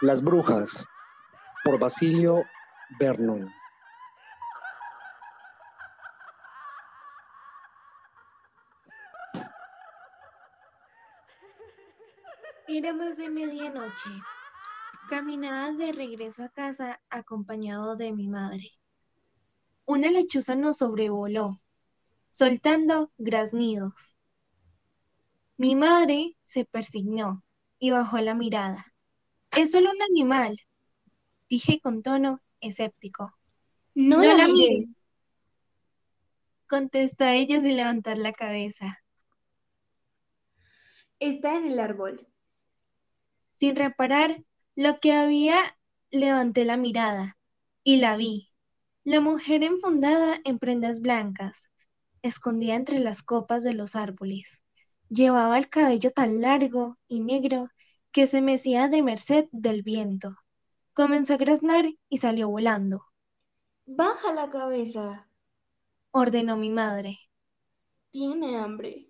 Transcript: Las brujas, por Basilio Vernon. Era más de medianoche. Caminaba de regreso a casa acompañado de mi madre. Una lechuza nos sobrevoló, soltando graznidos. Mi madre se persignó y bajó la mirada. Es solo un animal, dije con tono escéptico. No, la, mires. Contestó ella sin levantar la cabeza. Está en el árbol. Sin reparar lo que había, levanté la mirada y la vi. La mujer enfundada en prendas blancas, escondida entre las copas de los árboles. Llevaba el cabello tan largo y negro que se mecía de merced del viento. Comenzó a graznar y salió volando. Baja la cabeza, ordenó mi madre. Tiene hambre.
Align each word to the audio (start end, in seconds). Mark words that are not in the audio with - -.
Las 0.00 0.22
brujas, 0.22 0.86
por 1.64 1.80
Basilio 1.80 2.44
Vernon. 3.00 3.52
Era 12.68 12.92
más 12.92 13.16
de 13.16 13.28
medianoche. 13.28 14.10
Caminaba 15.10 15.72
de 15.72 15.90
regreso 15.90 16.44
a 16.44 16.48
casa 16.48 17.00
acompañado 17.10 17.96
de 17.96 18.12
mi 18.12 18.28
madre. 18.28 18.70
Una 19.84 20.12
lechuza 20.12 20.54
nos 20.54 20.78
sobrevoló, 20.78 21.60
soltando 22.30 23.10
graznidos. 23.18 24.14
Mi 25.56 25.74
madre 25.74 26.36
se 26.44 26.64
persignó 26.64 27.42
y 27.80 27.90
bajó 27.90 28.18
la 28.18 28.36
mirada. 28.36 28.94
Es 29.58 29.72
solo 29.72 29.90
un 29.90 30.00
animal, 30.00 30.56
dije 31.48 31.80
con 31.80 32.04
tono 32.04 32.40
escéptico. 32.60 33.36
No, 33.92 34.22
la, 34.22 34.46
mires. 34.46 35.04
Contestó 36.68 37.24
ella 37.24 37.60
sin 37.60 37.76
levantar 37.76 38.18
la 38.18 38.32
cabeza. 38.32 39.02
Está 41.18 41.56
en 41.56 41.72
el 41.72 41.80
árbol. 41.80 42.28
Sin 43.56 43.74
reparar 43.74 44.44
lo 44.76 45.00
que 45.00 45.10
había, 45.10 45.76
levanté 46.12 46.64
la 46.64 46.76
mirada 46.76 47.36
y 47.82 47.96
la 47.96 48.16
vi. 48.16 48.52
La 49.02 49.20
mujer 49.20 49.64
enfundada 49.64 50.40
en 50.44 50.60
prendas 50.60 51.00
blancas, 51.00 51.68
escondida 52.22 52.76
entre 52.76 53.00
las 53.00 53.24
copas 53.24 53.64
de 53.64 53.74
los 53.74 53.96
árboles. 53.96 54.62
Llevaba 55.08 55.58
el 55.58 55.68
cabello 55.68 56.12
tan 56.12 56.40
largo 56.40 56.96
y 57.08 57.18
negro 57.18 57.70
que 58.18 58.26
se 58.26 58.42
mecía 58.42 58.88
de 58.88 59.00
merced 59.00 59.46
del 59.52 59.84
viento. 59.84 60.34
Comenzó 60.92 61.34
a 61.34 61.36
graznar 61.36 61.84
y 62.08 62.18
salió 62.18 62.48
volando. 62.48 63.04
Baja 63.86 64.34
la 64.34 64.50
cabeza, 64.50 65.28
ordenó 66.10 66.56
mi 66.56 66.68
madre. 66.68 67.20
Tiene 68.10 68.56
hambre. 68.58 69.07